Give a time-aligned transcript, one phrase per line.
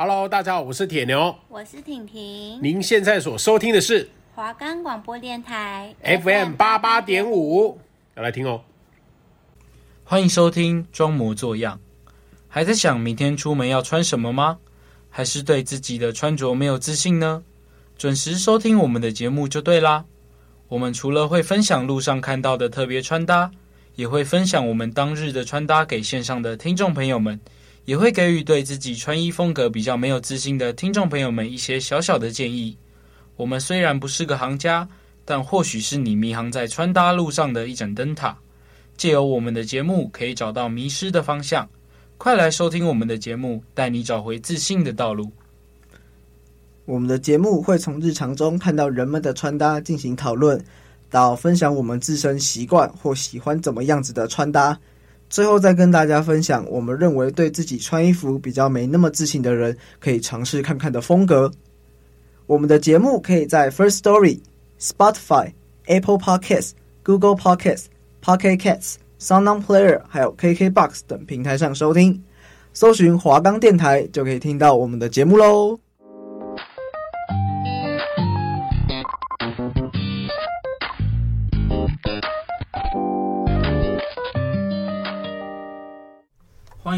[0.00, 2.60] Hello，大家好，我是铁牛，我是婷婷。
[2.62, 7.76] 您现在所收听的是华冈广播电台 FM 八八点五，
[8.14, 8.62] 要来听哦。
[10.04, 11.80] 欢迎收听装模作样。
[12.46, 14.58] 还在想明天出门要穿什么吗？
[15.10, 17.42] 还是对自己的穿着没有自信呢？
[17.96, 20.04] 准时收听我们的节目就对啦。
[20.68, 23.50] 我们除了会分享路上看到的特别穿搭，
[23.96, 27.40] 也会分享我们当日的穿搭给线上的听众朋友们。
[27.88, 32.76] 也会给予对自己穿衣风格比较没有自信的听众朋友们一些小小的建议。
[33.34, 34.86] 我们虽然不是个行家，
[35.24, 38.36] 但或许是你迷航在穿搭路上的一盏灯塔。
[38.98, 41.66] 借由我们的节目，可以找到迷失的方向。
[42.18, 45.32] 快来收听我们的节目，带你找回自信的道路。
[46.84, 50.62] 我们的节目会从日常中看到人们的穿搭进行讨论，
[51.08, 54.78] 到分享我们自身习惯或喜欢怎么样子的穿搭。
[55.28, 61.50] 最后再跟大家分享，我们认为对自己穿衣服比较没那么自信的人，可以尝试看看的风格。
[62.46, 64.40] 我们的节目可以在 First Story、
[64.80, 65.52] Spotify、
[65.86, 66.72] Apple Podcasts、
[67.02, 67.84] Google Podcasts、
[68.24, 72.22] Pocket Casts、SoundOn Player 还有 KKBox 等平台上收听，
[72.72, 75.87] 搜寻华冈电台就可以听到我们的节目喽。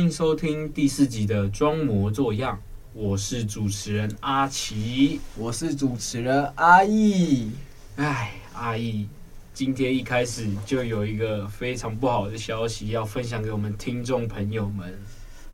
[0.01, 2.59] 欢迎收听第四集的装模作样，
[2.95, 7.51] 我是主持人阿奇，我是主持人阿义。
[7.97, 9.07] 哎，阿义，
[9.53, 14.99] 今天一开始就有一个非常不好的消息要分享给我们听众朋友们。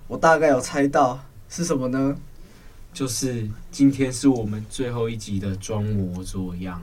[0.07, 2.17] 我大概有猜到是什么呢？
[2.93, 6.81] 就是今天是我们最后一集的装模作样。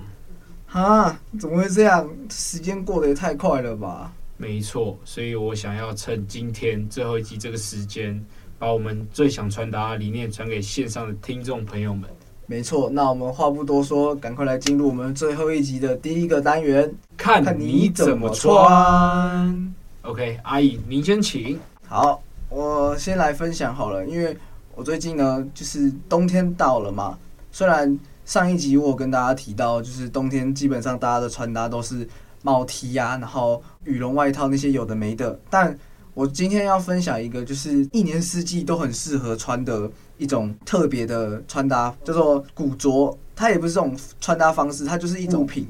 [0.67, 1.17] 啊？
[1.39, 2.09] 怎么会这样？
[2.29, 4.11] 时间过得也太快了吧！
[4.35, 8.19] 没错，所以我想要趁今天最后一集这个时间，
[8.57, 12.09] 把我们最想传达的理念传给线上的听众朋友们。
[12.45, 19.73] 没错，那我们话不多说，赶快来进入我们最后一集的第一个单元，看你怎么穿。
[20.01, 21.57] OK，阿姨，您先请。
[21.87, 24.35] 好，我先来分享好了，因为
[24.75, 27.17] 我最近呢，就是冬天到了嘛。
[27.51, 32.05] 虽然上一集我跟大家提到，就是冬天基本上大家的穿搭都是。
[32.43, 35.75] 帽 T 呀，然后羽绒外套那些有的没的，但
[36.13, 39.89] 我今天要分享一个，就是一年四季都很适合穿的
[40.19, 43.17] 一种特别的穿搭，叫做古着。
[43.35, 45.67] 它也不是这种穿搭方式，它就是一种品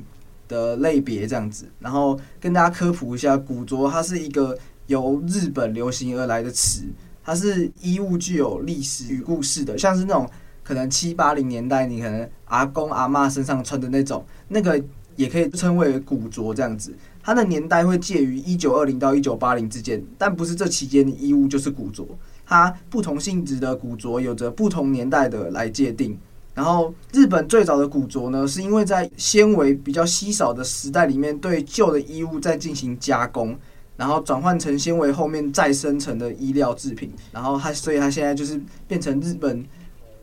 [0.49, 1.65] 的类别这样子。
[1.79, 4.57] 然后跟大家科普一下，古着它是一个
[4.87, 6.83] 由日本流行而来的词，
[7.23, 10.29] 它是衣物具有历史与故事的，像是那种
[10.61, 14.83] 可能七八零年代你可能阿公阿嬷身上穿的那种那个。
[15.15, 22.05] 也可以称为古着这样子，它的年代会介于一九二零到一九八零之间，但不是这期间的衣物就是古着。
[22.45, 26.17] 它不同性质的古着有着不同年代的来界定。
[26.53, 33.57] 然后日本最早的古着呢，是因为在纤维比较稀少的时代里面，对旧的衣物再进行加工，
[33.95, 37.11] 然后转换成纤维后面再生成的衣料制品。
[37.31, 39.65] 然后它，所以它现在就是变成日本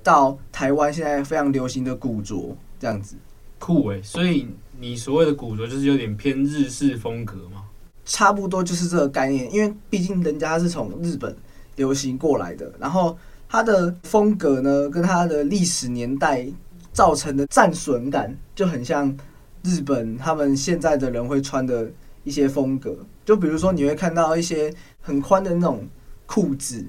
[0.03, 3.17] 到台湾现在非常流行的古着这样子。
[3.59, 4.47] 酷诶，所以。
[4.81, 7.65] 你所谓的古着就是有点偏日式风格吗？
[8.07, 11.37] 差不多就是这个概念，因为毕竟人家是从日本
[11.77, 16.47] 流行过来的，然后它的风格呢，跟它的历史年代
[16.95, 19.15] 造成的战损感就很像
[19.63, 21.87] 日本他们现在的人会穿的
[22.25, 25.87] 一些风格，就比如说你会看到一些很宽的那种
[26.25, 26.83] 裤子，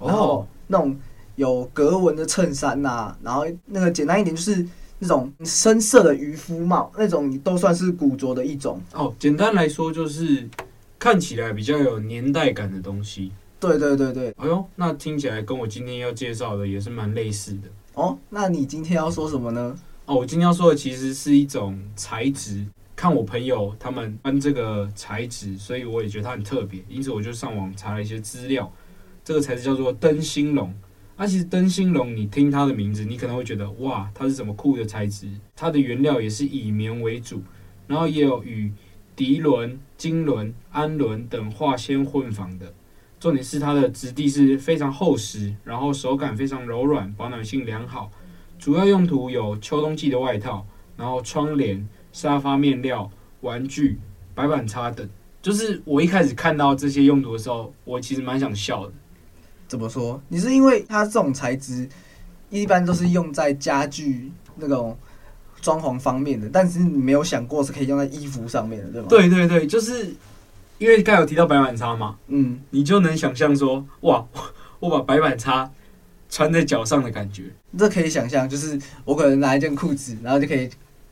[0.00, 0.96] 然后那种
[1.36, 4.66] 有格纹的衬衫呐，然后那个简单一点就是。
[5.04, 9.14] 这种深色的渔夫帽，那种都算是古着的一种哦。
[9.18, 10.48] 简单来说，就是
[10.98, 13.30] 看起来比较有年代感的东西。
[13.60, 14.34] 对对对对。
[14.38, 18.18] 哎呦，那听起来跟我今天要介绍的也是蛮类似的哦。
[18.30, 19.76] 那你今天要说什么呢？
[20.06, 22.64] 哦，我今天要说的其实是一种材质。
[22.96, 28.72] 看我朋友他们穿这个材质，所以我也觉得它很特别，因此我就上网查了一些资料。
[29.22, 30.72] 这个材质叫做灯芯绒。
[31.16, 35.28] 那、啊、其实灯芯绒，你听它的名字，你可能会觉得哇，它是什么酷的材质？
[35.54, 37.40] 它的原料也是以棉为主，
[37.86, 38.72] 然后也有与
[39.16, 42.74] 涤纶、金纶、氨纶等化纤混纺的。
[43.20, 48.10] 重点是它的质地是非常厚实，然后手感非常柔软，保暖性良好。
[48.58, 50.66] 主要用途有秋冬季的外套，
[50.96, 53.08] 然后窗帘、沙发面料、
[53.42, 53.98] 玩具、
[54.34, 55.08] 白板擦等。
[55.40, 58.92] 就是我一开始看到这些用途的时候，我其实蛮想笑的。
[59.66, 60.20] 怎么说？
[60.28, 61.88] 你是因为它这种材质
[62.50, 64.96] 一般都是用在家具那种
[65.60, 69.06] 装潢方面的，但是你没有想过是可以用在衣服上面的，对吗？
[69.08, 70.14] 对对对，就是
[70.78, 74.24] 因为刚有提到白板擦嘛，嗯，你就能想象说，哇，
[74.78, 75.70] 我把白板擦
[76.28, 77.44] 穿在脚上的感觉。
[77.76, 80.68] 这可以想象，就是我可能拿一件裤子，然后就可以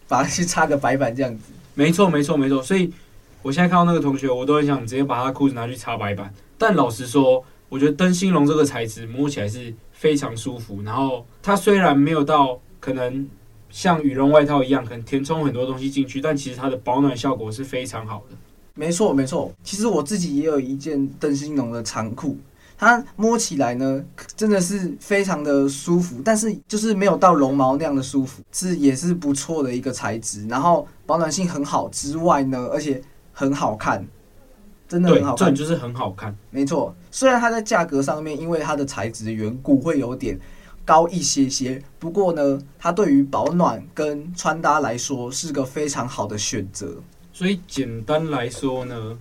[0.07, 1.45] 把它去擦个白板这样子。
[1.75, 2.63] 没错，没错，没错。
[2.63, 2.93] 所以
[3.41, 6.33] 我现在看到那个同学，我都很想直接把他裤子拿去擦白板。
[6.59, 7.43] 但老实说，
[7.73, 10.83] 我觉得灯芯绒这个材质摸起来是非常舒服。
[10.83, 13.27] 然后它虽然没有到可能
[13.71, 18.37] 像羽绒外套一样，可能填充很多东西进去，但其实它的保暖效果是非常好的。
[18.75, 19.51] 没错，没错。
[19.65, 22.37] 其实我自己也有一件灯芯绒的长裤，
[22.77, 24.05] 它摸起来呢，
[24.37, 30.47] 真的是非常的舒服，但是就是没有到绒毛那样的舒服，是也是不错的一个材质。
[30.47, 33.01] 然后保暖性很好之外呢，而且
[33.33, 34.07] 很好看，
[34.93, 36.37] 真的很好看，对，就是很好看。
[36.51, 40.39] 没错，虽然它在价格上面，因为它的材质的缘故会有点
[40.85, 46.97] 高一些些，不过呢，它对于保暖跟穿搭来说是个非常好的选择。
[47.33, 49.17] 所以简单来说呢，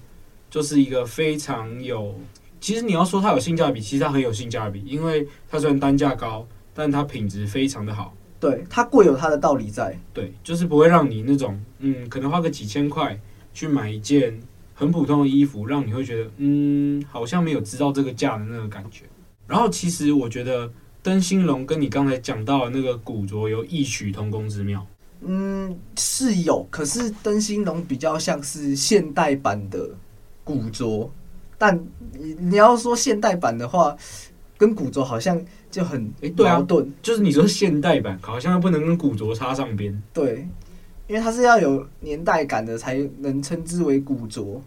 [0.50, 2.13] 就是一个非常有，
[2.59, 8.13] 其实你要说它有性价比，其实它很有性价比，因为它虽然单价高，但它品质非常的好。
[8.41, 9.97] 对，它贵有它的道理在。
[10.13, 13.17] 对，就是不会让你那种，嗯，可能花个几千块
[13.53, 14.38] 去买一件
[14.81, 19.05] 很普通的衣服，让你会觉得，嗯，好像没有知道这个价的那个感觉。
[19.47, 20.67] 然后其实我觉得
[21.03, 24.83] 灯芯绒跟你刚才讲到的那个古着有异曲同工之妙。
[25.21, 29.87] 嗯，是有，可是灯芯绒比较像是现代版的
[30.43, 31.11] 古着，
[31.59, 31.79] 但
[32.13, 33.95] 你你要说现代版的话，
[34.57, 35.39] 跟古着好像
[35.69, 36.23] 就很矛盾。
[36.23, 40.01] 欸对啊，就是你说现代版，好像又不能跟古着插上边。
[40.11, 40.47] 对，
[41.07, 44.59] 因为它是要有年代感的，才能称之为古着。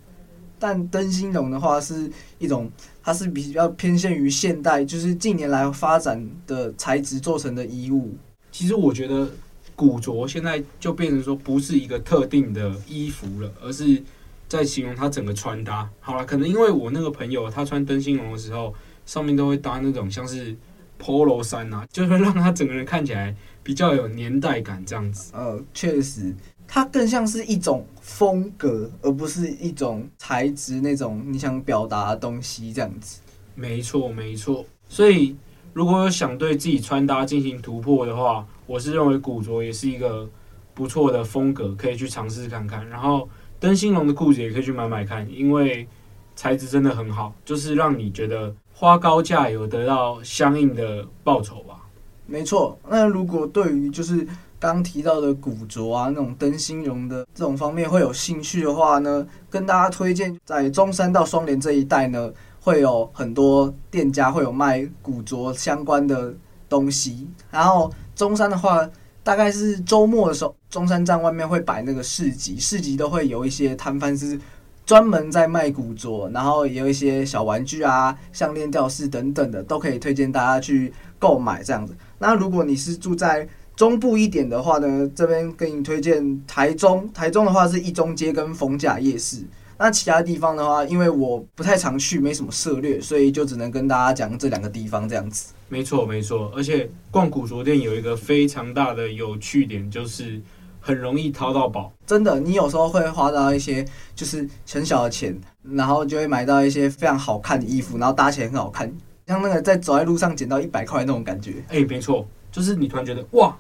[0.64, 2.70] 但灯芯绒的话，是一种，
[3.02, 8.14] 它是比较偏向于现代，就是近年来发展的材质做成的衣物。
[8.50, 9.28] 其实我觉得。
[9.76, 14.00] 古着现在就变成说不是一个特定的衣服了，而是
[14.48, 15.90] 在形容它整个穿搭。
[15.98, 18.72] 好了，可能因为我那个朋友他穿灯芯绒的时候，
[19.04, 20.54] 上面都会搭那种像是
[20.96, 23.34] Polo 衫啊，就会让他整个人看起来
[23.64, 25.32] 比较有年代感这样子。
[25.34, 26.32] 呃，确实，
[26.66, 33.20] 它更像是一种风格，而不是一种材质那种你想表达的东西这样子。
[33.54, 34.64] 没错，没错。
[34.88, 35.36] 所以
[35.72, 40.28] 如果有想对自己穿搭进行突破的话，我是认为古着也是一个
[40.72, 42.88] 不错的风格，可以去尝试看看。
[42.88, 43.28] 然后
[43.60, 45.86] 灯芯绒的裤子也可以去买买看，因为
[46.34, 51.80] 材质真的很好，就是让你觉得花高价有得到相应的报酬吧。
[52.26, 54.26] 没错，那如果对于就是
[54.72, 62.30] 刚提到的古着啊，那种灯芯绒的这种方面会有兴趣的话呢，跟大家推荐在中山到双连这一带呢，
[62.60, 66.34] 会有很多店家会有卖古着相关的
[66.68, 67.92] 东西，然后。
[68.16, 68.88] 中山的话，
[69.24, 74.38] 大概是周末的时候，中山站外面会摆那个市集，市集都会有一些摊贩是
[74.86, 81.92] 专门在卖古着，然后也有一些小玩具啊、项链、吊饰等等的，都可以推荐大家去购买这样子。
[82.20, 89.44] 那如果你是住在中部一点的话呢，这边给你推荐台中，台中的话是一中街跟逢甲夜市。
[89.76, 95.52] 那其他地方的话，因为我不太常去，没什么涉略，所以就只能跟大家讲这两个地方这样子。
[95.68, 96.52] 没错，没错。
[96.54, 100.40] 而且逛古着店有一个非常大的有趣点，就是
[100.80, 101.92] 很容易淘到宝。
[102.06, 103.84] 真的，你有时候会花到一些
[104.14, 108.90] 就是很小的钱，然后就会买到一些非常好看的衣服，然后搭起来很好看，
[109.26, 111.64] 像那个在走在路上捡到一百块那种感觉。
[111.68, 112.24] 哎，没错，
[112.54, 113.54] 就是你突然觉得哇，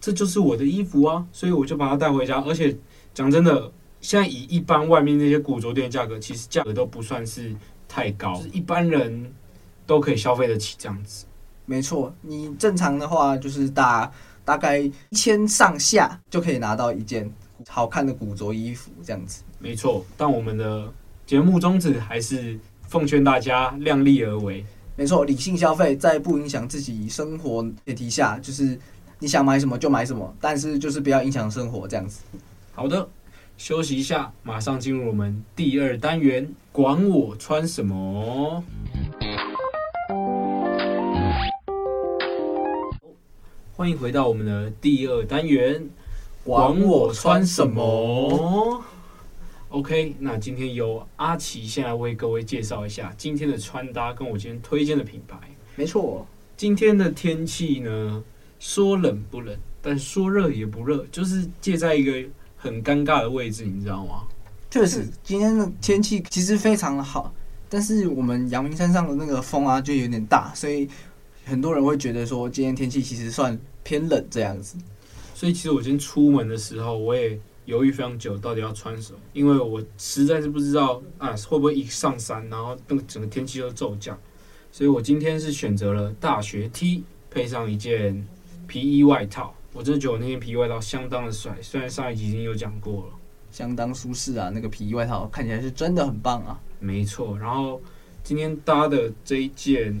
[0.00, 2.40] 这就是我的衣服啊，所以我就把它带回家。
[2.46, 2.74] 而且
[3.12, 3.72] 讲真的。
[4.02, 7.54] 现在以一般外面那些古着店的价格，其实价格都不算是
[7.86, 9.30] 太高，就是一般人
[9.84, 11.26] 都可以消费得起这样子。
[11.66, 14.10] 没错，你正常的话就是大
[14.42, 17.30] 大概一千上下就可以拿到一件
[17.68, 19.42] 好看的古着衣服这样子。
[19.58, 20.90] 没错，但我们的
[21.26, 24.64] 节目宗旨还是奉劝大家量力而为。
[25.00, 28.78] 没错，理性消费，在不影响自己生活前提下，就是
[29.18, 32.20] 你想买什么就买什么，但是就是不要影响生活这样子。
[32.74, 33.08] 好的。
[33.56, 38.62] 休息一下，马上进入我们第二单元，管我穿什么。
[43.74, 45.88] 欢迎回到我们的第二单元，
[46.44, 48.82] 管我穿什么。
[49.70, 55.38] OK，那今天由阿奇先来为各位介绍一下今天的穿搭，跟我今天推荐的品牌。
[55.76, 58.22] 没错，今天的天气呢，
[58.58, 62.28] 说冷不冷，但说热也不热，就是介在一个。
[62.62, 64.24] 很尴尬的位置，你知道吗？
[64.70, 67.32] 确实，今天的天气其实非常的好，
[67.70, 70.86] 但是我们阳明山上的那个风啊，就有点大，所以
[71.46, 74.76] 很多人会觉得说，今天天气其实算偏冷这样子。
[75.34, 84.18] 所以，其实我今天出门的时候，我也犹豫非常久，到底要穿什么，因为我实在是不知道啊，会不会一上山，然后那个整个天气就骤降。
[84.72, 88.26] 所以我今天是选择了大学 T 配上一件
[88.66, 89.54] 皮衣外套。
[89.72, 93.12] 我真的觉得我那件皮衣外套相当的帅，虽然上一集已经有讲过了，
[93.52, 96.60] 相当舒适啊，那个皮衣外套看起来是真的很棒啊。
[96.80, 97.80] 没错，然后
[98.24, 99.96] 今天搭的这一件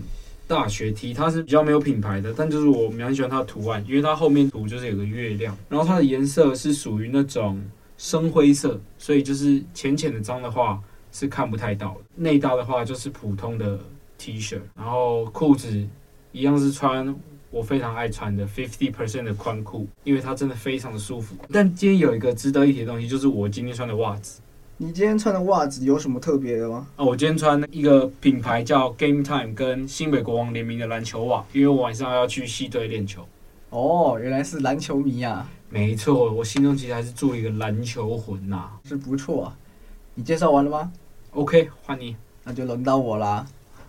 [0.50, 7.62] 大学 T，它是比较没有品牌的，但就是我蛮喜欢它的图案，因为它后面图就是有个月亮，然后它的颜色是属于那种
[7.96, 12.00] 深灰色，所以就是浅浅的脏的话是看不太到的。
[12.16, 13.78] 内搭的话就是普通的
[14.18, 15.86] T 恤，然后裤子
[16.32, 17.14] 一样是穿。
[17.52, 21.34] 我非常爱穿的 fifty percent 的宽裤，因为它真的非常的舒服。
[21.52, 24.40] 但今天有一个值得一提的东西，就是我今天穿的袜子。
[24.82, 26.86] 你今天穿的袜子有什么特别的吗？
[26.96, 33.28] 哦，我今天穿一个品牌叫 Game Time 跟新北国王联名的篮球袜，因为我晚上要去西队练球。
[33.68, 35.46] 哦，原来是篮球迷啊！
[35.68, 38.80] 没错，我心中其实还是住一个篮球魂呐、啊。
[38.86, 39.56] 是不错啊。
[40.14, 40.90] 你介绍完了吗
[41.32, 42.16] ？OK，换你。
[42.42, 43.46] 那就轮到我啦。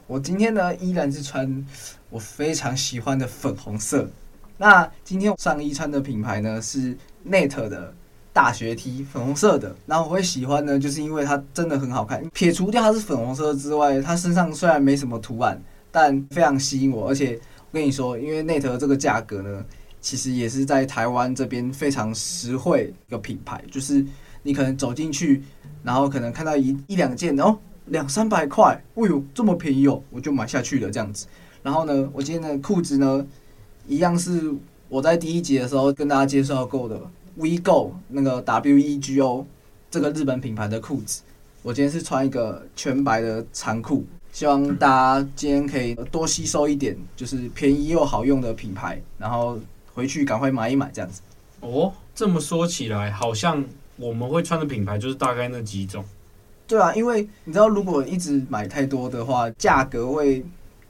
[0.08, 1.66] 我今天呢，依然是穿
[2.10, 4.10] 我非常喜欢的粉红色。
[4.58, 7.96] 那今天上衣穿的品牌呢是 Net 的
[8.34, 9.76] 大学 T，粉红色的。
[9.86, 12.24] 然后我会喜欢呢，就是因为它真的很好看。
[12.34, 15.62] 撇除掉它是粉红色之外，它身上虽然没什么图案，
[15.92, 17.08] 但非常吸引我。
[17.08, 19.66] 而且我跟你说，因为内特这个价格呢，
[20.00, 23.64] 其实也是在台湾这边非常实惠一个品牌。
[23.72, 24.06] 就是
[24.44, 25.44] 你可能走进去，
[25.84, 27.58] 然后可能看到一一两件哦。
[27.88, 31.26] 两三百块，哎呦，这么便宜哦，我就买下去了这样子。
[31.62, 33.26] 然后呢，我今天的裤子呢，
[33.86, 34.54] 一样是
[34.88, 37.02] 我在第一集的时候跟大家介绍过的
[37.38, 39.46] WeGo 那个 W E G O
[39.90, 41.22] 这个日本品牌的裤子。
[41.62, 49.60] 我今天是穿一个全白的长裤，希望大家今天可以多吸收一点，就是便宜又好用的品牌，然后
[49.94, 51.22] 回去赶快买一买这样子。
[51.60, 53.64] 哦，这么说起来，好像
[53.98, 56.04] 我们会穿的品牌就是大概那几种。
[56.66, 60.44] 对啊，因为你知道，如果一直买太多的话，价格会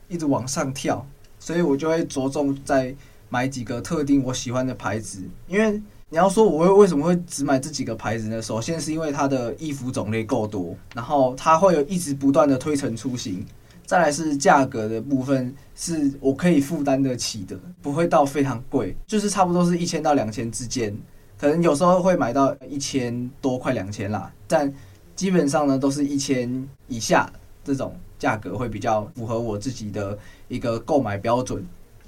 [0.07, 1.05] 一直往上跳，
[1.37, 2.95] 所以我就会着重在
[3.27, 5.21] 买几个特定我喜欢的牌子。
[5.47, 5.81] 因为
[6.13, 8.41] 你要说我会为什么会只买这几个牌子呢？
[8.41, 13.45] 首先是因为它的衣服种类够多，然后它会有一直不断的推陈出新，
[13.85, 20.93] 再来是价格的部分是我可以负担得起的，不会到非常贵，就是差不多是一千到两千之间，
[21.39, 24.71] 可能有时候会买到一千多快两千啦，但。
[25.13, 27.31] 基本上呢，都是一千以下
[27.63, 31.63] 这种价格会比较符合我自己的一个购买标准，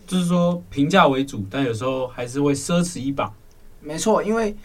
[0.07, 3.31] 就是说平价为主，但有时候还是会奢侈一把。
[3.83, 4.55] 没错，因为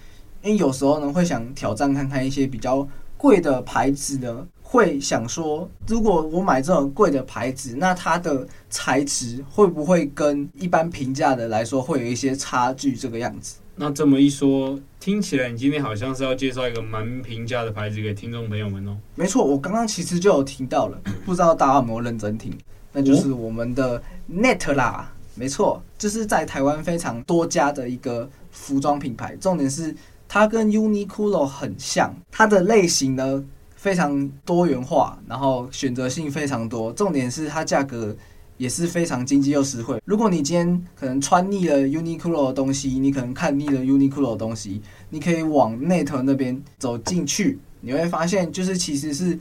[0.43, 12.95] 因为有时候呢会想挑战看看一些比较贵的牌子呢，会想说，如果我买这种贵的牌子，那它的材质会不会跟一般平价的来说会有一些差距？
[12.95, 13.57] 这个样子。
[13.81, 18.97] 那这么一说，听起来你今天好像是要介绍一个蛮平价的牌子给听众朋友们哦。
[19.15, 22.53] 没错，我刚刚其实就有听到了，不知道大家有没有认真听？
[22.93, 25.13] 那就是我们的 Net 啦。
[25.39, 29.37] 没错，就是在台湾非常多家的一个服装品牌。
[29.37, 29.95] 重点是
[30.29, 33.45] 它跟 Uniqlo 很像，它的类型呢
[33.77, 36.93] 非常多元化，然后选择性非常多。
[36.93, 38.17] 重点是它价格。
[38.59, 40.03] 也是非常经济又实惠。
[40.05, 49.39] 如果你今天可能穿腻了 Uniqlo 的东西，你可能看腻了 Uniqlo 的东西，你可以往 Net 那边走进去，你会发现就是其实是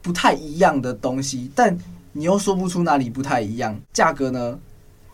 [0.00, 1.76] 不太一样的东西，但
[2.12, 3.78] 你又说不出哪里不太一样。
[3.92, 4.58] 价格呢，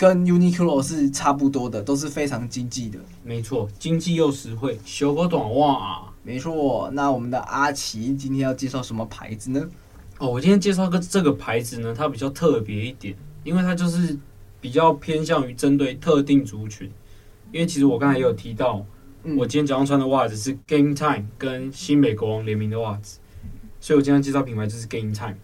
[0.00, 2.98] 跟 Uniqlo 是差不多的，都是非常经济的。
[3.22, 6.12] 没错，经济又实惠，小个短袜啊。
[6.22, 9.68] 没错，那我们的阿奇今天要介绍什么牌子呢？
[10.16, 13.14] 哦，我今天介绍个这个牌子呢，它比较特别一点。
[13.44, 14.18] 因为它就是
[14.58, 16.90] 比较偏向于针对特定族群，
[17.52, 18.82] 因为其实我刚才也有提到，
[19.36, 23.18] 我今天早上穿的袜子是 Game Time 跟新北国王联名的袜子，
[23.82, 25.36] 所以我今天介绍品牌就是 Game Time。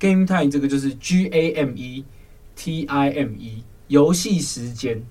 [0.00, 2.04] Game Time 这个就是 G A M E
[2.56, 5.02] T I M E 游戏时间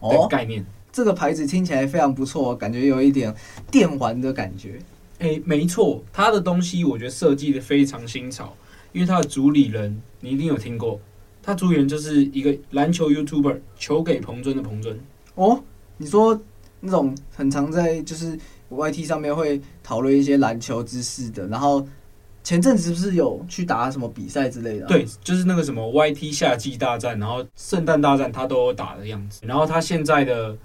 [0.00, 0.64] 的概念。
[0.92, 3.34] 这个牌子听起来非常不错，感觉有一点
[3.70, 4.78] 电玩的感觉。
[5.18, 8.54] 诶，没错，它的东西我觉得设计的非常新潮，
[8.92, 11.00] 因为它的主理人你一定有听过。
[11.42, 14.98] 他主理人就是一个篮球 YouTuber，球给彭尊的彭尊。
[15.36, 15.62] 哦，
[15.96, 16.40] 你说
[16.80, 18.36] 那种很常在就是
[18.68, 21.86] YT 上面会讨论一些篮球知识的，然后
[22.46, 24.88] 前阵子是不是有去打什么比赛之类的啊？
[24.88, 29.40] 对，就是那个什么 YT 夏季大战，然后圣诞大战他都有打的样子。
[29.44, 30.56] 然后他现在的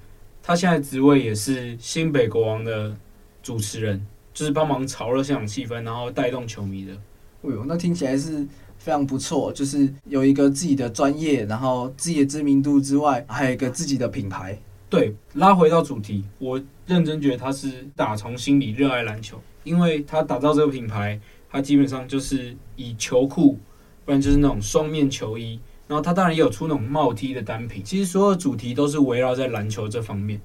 [0.44, 2.96] 他现在职位也是新北国王的
[3.42, 6.94] 主持人，就是帮忙炒热现场气氛，然后带动球迷的。
[6.94, 8.48] 哎呦，那听起来是。
[8.78, 14.58] 非常不错，就是有一个自己的专业，然后自己的知名度之外，还有一个自己的品牌。
[14.90, 21.20] 对，拉回到主题，我认真觉得他是打从心里热爱篮球，因为他打造这个品牌，
[21.52, 23.60] 他基本上就是以球裤
[24.06, 25.60] 不然就是那种双面球衣。
[25.88, 27.84] 然后它当然也有出那种帽 T 的单品。
[27.84, 30.40] 其实所有主题都是围绕在篮球这方面。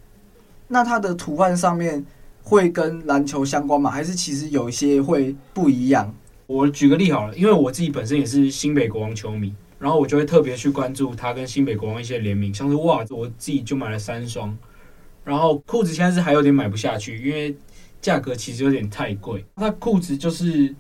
[0.67, 2.05] 那它的图案上面
[2.43, 3.89] 会跟篮球相关吗？
[3.89, 6.13] 还是其实有一些会不一样？
[6.49, 14.57] 我举个例好了，因为我自己本身也是新北国王球迷，然后我就会特别去关注它跟新北国王一些联名，像是袜子，我自己就买了三双。
[15.23, 17.55] 然后裤子现在是还有点买不下去，因为
[18.01, 19.45] 价格其实有点太贵。
[19.55, 20.75] 那裤子就是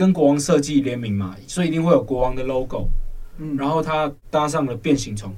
[0.00, 2.88] 跟国王设计联名嘛，所以一定会有国王的 logo。
[3.36, 5.30] 嗯，然后它搭上了变形虫，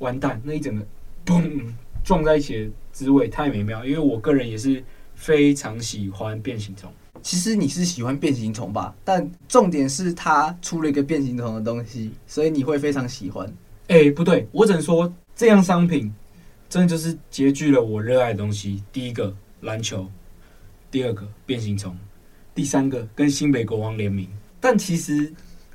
[0.00, 0.84] 完蛋，那一整个
[1.24, 1.62] 嘣
[2.02, 3.86] 撞在一起的滋味太美妙。
[3.86, 4.82] 因为我个人也是
[5.14, 6.92] 非常喜欢变形虫。
[7.22, 8.92] 其实你是喜欢变形虫吧？
[9.04, 13.48] 但重点是它出了一个变形虫的东西，所以你会非常喜欢。
[13.86, 16.12] 哎，不对，我只能说这样商品。
[16.68, 18.82] 真的就是结聚了我热爱的东西。
[18.92, 20.10] 第一个篮球，
[20.90, 21.96] 第二个变形虫，
[22.54, 24.28] 第三个跟新北国王联名。
[24.60, 25.32] 但其实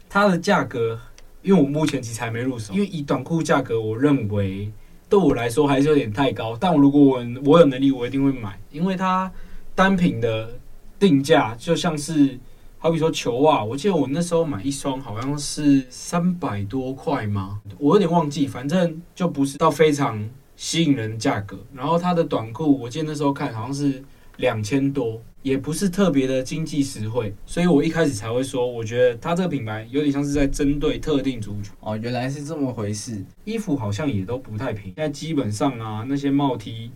[0.10, 1.00] 它的价格，
[1.42, 2.74] 因为我目前其实还没入手。
[2.74, 4.72] 因为以短裤价格，我认为
[5.10, 6.58] 对我来说还是有点太高。
[6.60, 9.32] 但我如果我我有能力，我一定会买，因为它
[9.74, 10.58] 单品的
[11.00, 12.40] 定价就像是，
[12.78, 17.62] 好比说球袜，我记得我那时候买一双好像是三百多块吗？
[17.78, 20.28] 我有点忘记，反正就不是到非常。
[20.58, 24.02] 吸引人的价格，然后它的短裤，我记得那时候看好像是
[24.38, 31.72] 两千多，也不是特别的经济实惠，所以我一开始才会说，我觉得它这个品牌有点像是在针对特定族群。
[31.80, 33.24] 哦，原来是这么回事。
[33.44, 36.92] 衣服好像也都不太便宜，现在基本上啊，那些帽 T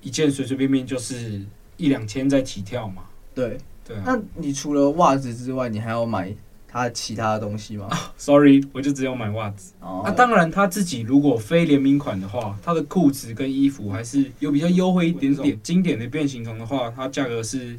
[0.00, 1.42] 一件随随便便就是
[1.76, 3.04] 一两千在起跳嘛。
[3.34, 4.02] 对对啊。
[4.06, 6.34] 那你除了袜子之外，你还要买？
[6.74, 9.74] 他其他的东西吗？Oh，Sorry，我就只有买袜子。
[9.80, 10.04] 那、oh.
[10.04, 15.56] 啊、当然他自己如果非联名款的话，他的裤子跟衣服还是有比较优惠一点点。
[15.62, 17.78] 经典的变形虫的话，它价格是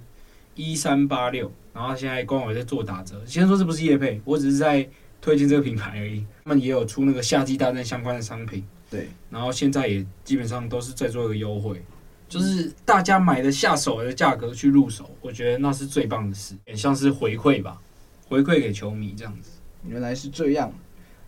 [0.55, 3.21] 一三八六，然后现在官网在做打折。
[3.25, 4.87] 先说这不是业配，我只是在
[5.19, 6.25] 推荐这个品牌而已。
[6.45, 9.09] 他们也有出那个夏季大战相关的商品，对。
[9.29, 11.83] 然后现在也基本上都是在做一个优惠，
[12.29, 17.77] 就是大家买的下手的价格去入手，我觉得那是最棒的事，也像是回馈吧。
[18.27, 19.51] 回馈给球迷这样子，
[19.88, 20.71] 原来是这样。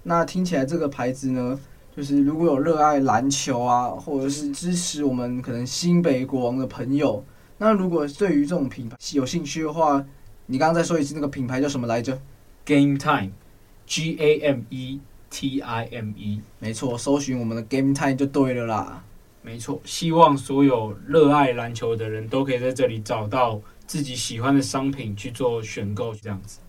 [0.04, 1.60] 那听起来这个牌子呢，
[1.96, 7.24] 就是如果有热爱篮球啊，或者是支持我们可能新北国王的朋友，
[7.58, 10.06] 那如果对于这种品牌有兴趣的话，
[10.46, 12.20] 你刚刚再说一次那个品牌叫什么来着
[12.66, 19.04] ？Game Time，G A M E T I M E，没错，搜寻我们的 Game Time 就对了啦。
[19.42, 26.60] 没错，希望所有热爱篮球的人都可以在这里找到自己喜欢的商品去做选购，这样子。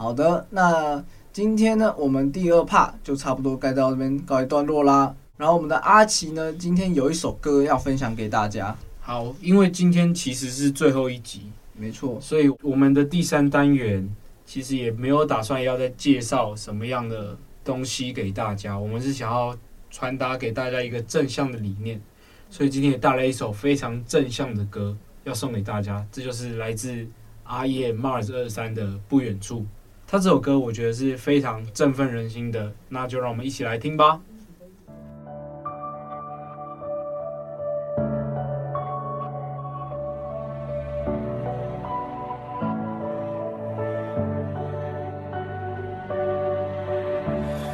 [0.00, 5.12] 好的，那今天呢，我们第二 part 就差不多该到这边告一段落啦。
[5.36, 8.76] 然后我们的阿奇呢，今天有一首歌要分享给大家。
[9.00, 14.08] 好，因为今天其实是最后一集，没错，所以我们的第三单元
[14.46, 18.78] 其实也没有打算要再介绍什么样的东西给大家。
[18.78, 19.52] 我们是想要
[19.90, 22.00] 传达给大家一个正向的理念，
[22.48, 26.06] 所以今天也带来一首非常正向的歌要送给大家。
[26.12, 27.04] 这就是来自
[27.42, 29.60] 阿叶 Mars 二三的《不远处》。
[30.10, 34.18] 他这首歌我觉得是非常振奋人心的，那就让我们一起来听吧。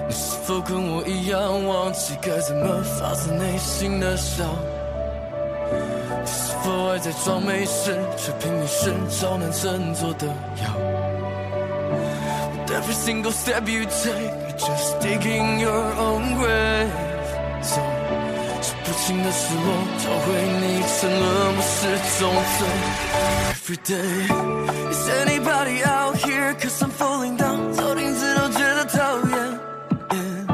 [0.09, 4.45] 你是否跟我一样，忘记该怎么发自内心的笑？
[6.21, 10.94] 你是否还在装没事，却拼命寻找能振作的药
[13.04, 16.92] single step you take, you're just digging your own grave.
[17.62, 17.82] So，
[18.62, 20.28] 数不清的失落，教会
[20.62, 21.24] 你沉沦，
[21.56, 21.80] 我是
[22.20, 22.22] 种
[22.58, 22.60] 罪。
[23.54, 24.20] Every day,
[24.92, 26.54] is anybody out here?
[26.56, 28.98] Cause I'm falling down，照镜子都觉得讨
[29.30, 29.60] 厌。
[30.10, 30.48] Yeah,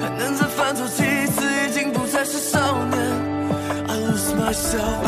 [0.00, 2.98] 还能再犯错几次，已经不再是少年。
[3.86, 5.04] I lose myself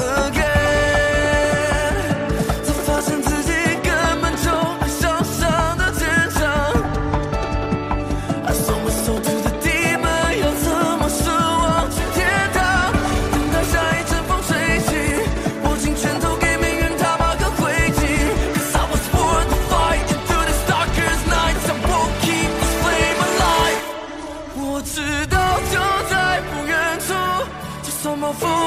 [28.31, 28.60] over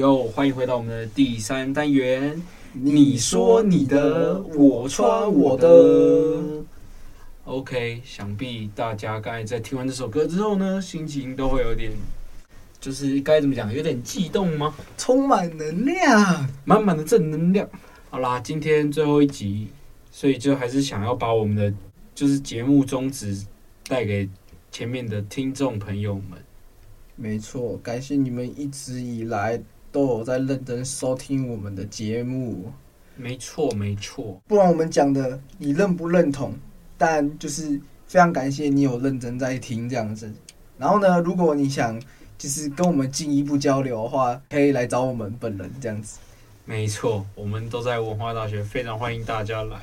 [0.00, 2.42] 有欢迎回到我们的第三单元。
[2.72, 6.40] 你说你的，我穿我的。
[7.44, 11.92] OK，想必大家刚才在听完这首歌之后呢，心情都会有点，
[12.80, 14.74] 就是该怎么讲，有点悸动吗？
[14.96, 17.68] 充满能量，满满的正能量。
[18.08, 19.68] 好啦，今天最后一集，
[20.10, 21.70] 所以就还是想要把我们的
[22.14, 23.44] 就是节目宗旨
[23.86, 24.26] 带给
[24.72, 26.42] 前面的听众朋友们。
[27.16, 29.60] 没错，感谢你们一直以来
[29.92, 32.72] 都有在认真收听我们的节目。
[33.16, 34.40] 没错，没错。
[34.46, 36.54] 不然我们讲的你认不认同？
[36.96, 40.32] 但就是非常感谢你有认真在听这样子。
[40.78, 42.00] 然后呢，如果你想
[42.38, 46.18] 就是跟我们进一步交流的话，可以来找我们本人这样子。
[46.64, 49.78] 没错，我们都在文化大学，非常欢迎大家来。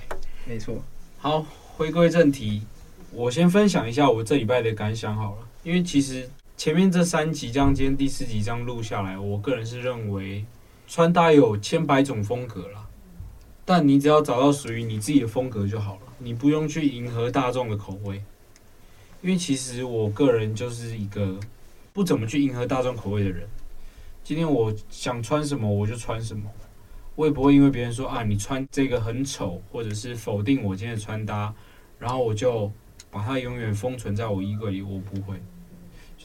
[0.46, 0.82] 没错。
[1.20, 2.64] 好，回归正题，
[3.12, 5.48] 我先分享一下我这礼拜的感想好了。
[5.64, 10.44] 因为其实前面这三集，这样今天第四集这样录下来，我个人是认为
[10.88, 12.84] 穿搭有千百种风格啦，
[13.64, 16.02] 但你只要找到属于你自己的风格就好了。
[16.18, 18.24] 你不用去迎合大众的口味，
[19.22, 21.40] 因为其实我个人就是一个
[21.94, 23.48] 不怎么去迎合大众口味的人。
[24.24, 26.50] 今天我想穿什么我就穿什么，
[27.16, 31.54] 我也不会因为别人说啊，你穿这个很丑，或者是否定我今天的穿搭，
[32.00, 32.72] 然后我就
[33.12, 34.82] 把它永远封存在我衣柜里。
[34.82, 35.40] 我不会，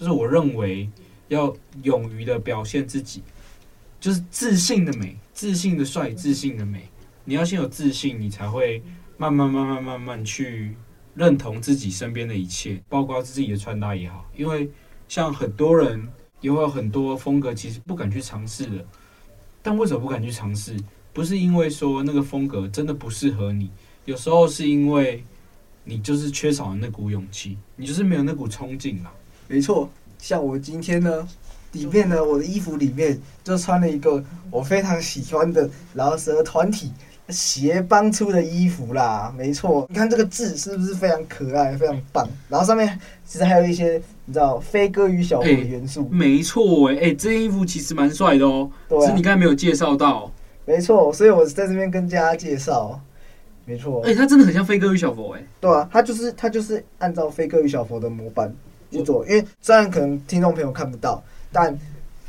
[0.03, 0.91] 就是我认为
[1.29, 3.23] 要勇于的表现自己，
[4.01, 6.89] 就是自信的美，自信的帅，自信的美。
[7.25, 8.83] 你要先有自信，你才会。
[9.19, 10.75] 慢慢慢慢慢慢去
[11.15, 14.29] 认同自己身边的一切，包括自己的穿搭也好。
[14.37, 14.69] 因为
[15.07, 16.09] 像很多人
[16.41, 18.85] 也会有很多风格，其实不敢去尝试的。
[19.63, 20.77] 但为什么不敢去尝试？
[21.13, 23.71] 不是因为说那个风格真的不适合你，
[24.07, 25.23] 有时候是因为
[25.85, 29.13] 你就是缺少了那股勇气，你就是没有那股冲劲啦。
[29.53, 29.87] 没错，
[30.19, 31.29] 像我今天呢，
[31.73, 36.91] 里面呢，我的衣服里面就穿了一个我非常喜欢的饶舌团体。
[37.29, 42.29] 鞋帮出的衣服啦，没错，你看这个字是不是非常可爱、非常棒？
[42.49, 46.03] 然后上面其实还有一些你知道飞哥与小佛的元素。
[46.03, 50.31] 欸、没错，哎，哎，这件衣服其实蛮帅的哦、喔，是、啊、你刚才没有介绍到。
[50.65, 53.01] 没错，所以我在这边跟大家介绍。
[53.65, 58.53] 没错，哎、欸，他真的很像飞哥与小佛、欸，哎，对啊，他就是他就是按照飞哥与小佛的模板
[58.93, 61.77] 去做，因为虽然可能听众朋友看不到，但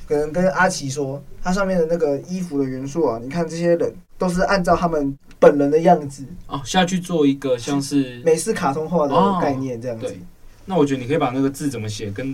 [0.08, 3.94] 可能跟阿奇说，它上面的那个衣服的元素啊，你看这些人。
[4.16, 10.06] 都是按照他们本人的样子哦下去做一个像是美式卡通化的概念这样子。
[10.06, 10.20] 对，
[10.66, 12.34] 那我觉得你可以把那个字怎么写跟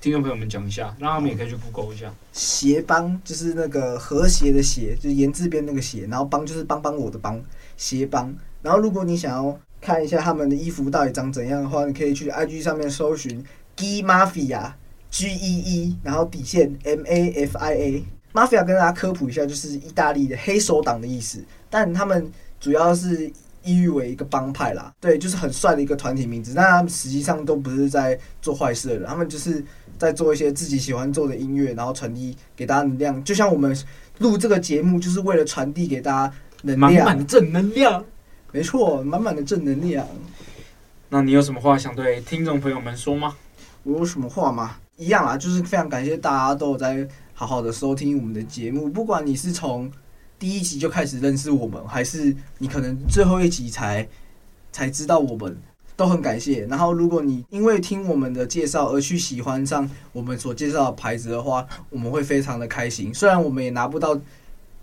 [0.00, 2.12] 听众朋友们讲一下，让他们也可以去 Google 一下。
[2.32, 7.40] 鞋帮就是那个和谐的鞋，就是言字边那个鞋，然后帮就是帮帮我的帮，
[7.76, 8.34] 鞋帮。
[8.62, 13.44] 然后如果你想要看一下他们的衣服到底长怎样的话，你可以去 IG 上面搜寻
[13.80, 14.72] Gee Mafia
[15.10, 18.04] G E E，然后底线 M A F I A。
[18.34, 23.26] Mafia 跟大家科普一下，就是意大利的黑手党的意思，但他们主要是
[23.64, 26.52] 意喻为一个帮派啦，对，就是很帅的一个团体名字。
[26.54, 29.64] 但他们实际上都不是在做坏事的人，他们就是
[29.98, 33.24] 在做一些自己喜欢做的音乐，然后传递给大家能量。
[33.24, 33.76] 就像我们
[34.18, 38.04] 录这个节目，就是为了传递给大家能量，满满的正能量。
[38.52, 40.06] 没错，满满的正能量。
[41.08, 43.34] 那你有什么话想对听众朋友们说吗？
[43.82, 44.76] 我有什么话吗？
[44.96, 47.08] 一样啊，就是非常感谢大家都有在。
[47.32, 49.90] 好好的收听我们的节目，不管你是从
[50.38, 54.06] 第一集就开始认识我们，还是你可能最后一集才
[54.70, 55.56] 才知道我们，
[55.96, 56.66] 都很感谢。
[56.66, 63.10] 然后，如果你因为听我们的介绍而去喜欢上我们所介绍的牌子的话，我们会非常的开心。
[63.14, 64.14] 虽然我们也拿不到，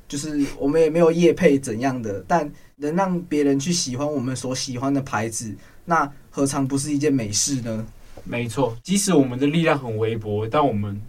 [0.08, 5.56] 就是我们也没有业配怎样的，但能让别人去喜欢我们所喜欢的牌子，
[5.86, 7.86] 那何尝不是一件美事呢？
[8.28, 11.02] 没错，即使我们的力量很微薄，但我们。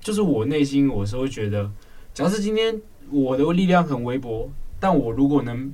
[0.00, 1.70] 就是我内心，我是会觉得，
[2.12, 2.78] 假设今天
[3.10, 5.72] 我的力量很微薄，但我如果能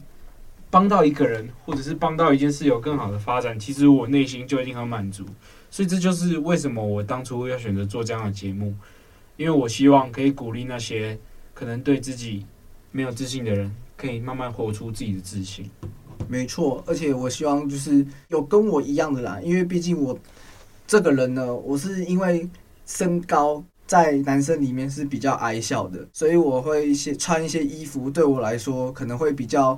[0.71, 5.25] 帮到一个人，或者是帮到一件事有更好的发展，其实我内心就已经很满足。
[5.69, 8.73] 所以这就是为什么我当初要选择做这样的节目，
[9.37, 11.19] 因为我希望可以鼓励那些
[11.53, 12.47] 可能对自己
[12.93, 15.69] 没有自信的人，可以慢慢活出自己的自信。
[16.29, 20.17] 没错，而且我希望就是有跟我一样的啦，因为毕竟我
[20.91, 22.51] 这个人呢，我是因为
[22.85, 23.63] 身高。
[23.87, 29.77] 在男生里面是比较矮小的，所以我会一些穿一些衣服，对我来说可能会比较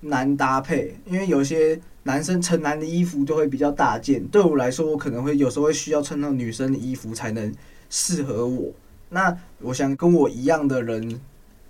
[0.00, 7.50] 难搭配，因为有些男生成男的衣服都会比较大件，对我来说，我可能会有时候会需要穿到女生的衣服才能
[7.88, 8.70] 适合我。
[9.08, 11.18] 那我想跟我一样的人，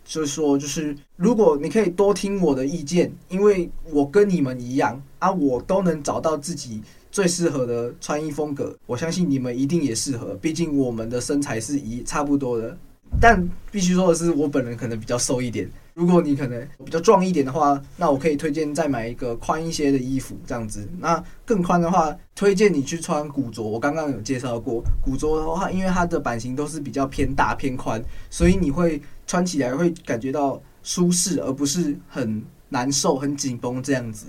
[0.04, 6.82] 就是说，就是如果你可以多听我的意见，因为我跟你们一样啊，我都能找到自己。
[7.16, 10.34] 最适合的穿衣风格，我相信你们一定也适合。
[10.34, 12.76] 毕竟我们的身材是一差不多的。
[13.18, 15.66] 但必须说的是，我本人可能比较瘦一点。
[15.94, 20.86] 如果你可能比较壮一点的话，那我可以推荐再买一个宽一些的衣服，这样子。
[20.98, 23.62] 那更宽的话，推荐你去穿古着。
[23.62, 27.98] 我刚刚有介绍过，古着的话，因为它的版型都是比较偏大偏宽，
[28.28, 34.26] 所以你会穿起来会感觉到舒适，而不是很难受、很紧绷这样子。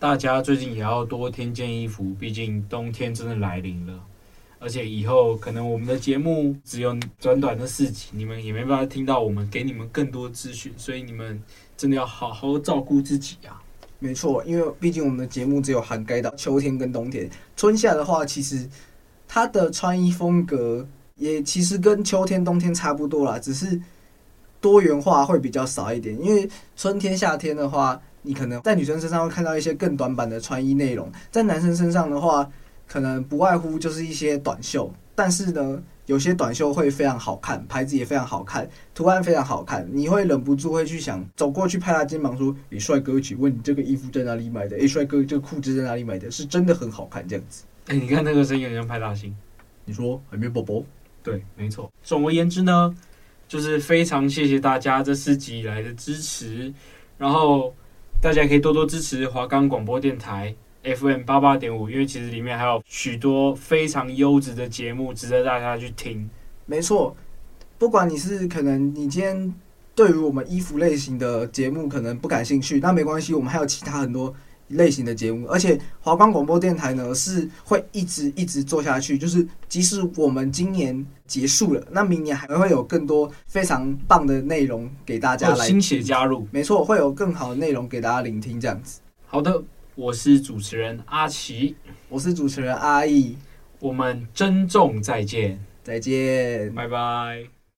[0.00, 4.00] 大家最近也要多添件衣服，毕竟冬天真的来临了。
[4.60, 11.40] 而且以后可能我们的节目只有短短的四集，你们也没办法听到我们给你们更多资讯，所以你们
[11.76, 13.60] 真的要好好照顾自己啊！
[13.98, 18.68] 没错，因为毕竟我们的节目只有涵盖到秋天跟冬天，春夏的话，其实
[19.26, 23.80] 它的穿衣风格也其实跟秋天、冬天差不多啦，只是
[24.60, 26.16] 多元化会比较少一点。
[26.20, 32.48] 因为春天、夏天的话，你可能在女生身上会看到一些更短版的穿衣内容，在男生身上的话。
[32.90, 44.78] 可能不外乎就是一些短袖，但是呢，有些短袖会非常好看，牌子也非常好看，图案非常好看，你会忍不住会去想走过去拍他肩膀说：“诶，帅哥，请问你这个衣服在哪里买的？
[44.78, 46.30] 诶，帅哥，这个裤子在哪里买的？
[46.30, 49.36] 是真的很好看，这样子。”哎，你看那个声音，像派大星。
[49.84, 50.82] 你说海绵宝宝？
[51.22, 51.92] 对，没错。
[52.02, 52.94] 总而言之呢，
[53.46, 56.72] 就是非常谢谢大家这四集以来的支持，
[57.18, 57.74] 然后
[58.20, 60.52] 大家可以多多支持华冈广播电台。
[60.82, 66.28] FM 八八点五，因为其实里面还有许多非常优质的节目，值得大家去听。
[66.66, 67.16] 没错，
[67.78, 69.54] 不管你是可能你今天
[69.94, 74.34] 对于我们衣服类型的节目可能不感兴趣，那没关系，我们还有其他很多
[74.68, 75.46] 类型的节目。
[75.46, 86.46] 而且华冈广播电台呢是会一直一直做下去，就是即使我们今年结束了，那明年还会有更多非常棒的内容给大家来新血加入。
[86.50, 89.00] 没错，会有更好的内容给大家聆听，这样子。
[89.26, 89.62] 好的。
[89.94, 91.74] 我是主持人阿奇，
[92.08, 93.36] 我是主持人阿义，
[93.80, 97.57] 我们珍重再见，再见，拜拜。